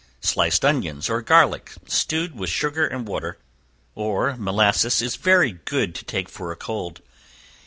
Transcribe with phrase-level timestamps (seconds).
[0.19, 3.37] Sliced onions, or garlic stewed with sugar and water,
[3.93, 7.03] or molasses, is very good to take for a cold.